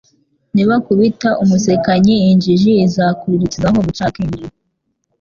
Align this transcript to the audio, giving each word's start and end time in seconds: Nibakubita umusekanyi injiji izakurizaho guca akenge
Nibakubita 0.53 1.29
umusekanyi 1.43 2.15
injiji 2.31 2.71
izakurizaho 2.85 3.77
guca 3.85 4.03
akenge 4.09 4.43